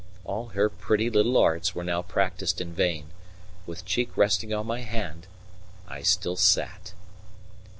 [0.25, 3.11] All her pretty little arts were now practiced in vain:
[3.67, 5.27] with cheek resting on my hand,
[5.87, 6.93] I still sat.